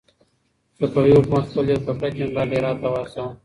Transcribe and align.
صفوي 0.79 1.11
حکومت 1.17 1.43
خپل 1.49 1.65
يو 1.71 1.83
تکړه 1.87 2.07
جنرال 2.17 2.49
هرات 2.55 2.77
ته 2.81 2.87
واستاوه. 2.91 3.31